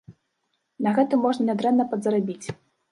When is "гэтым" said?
0.97-1.23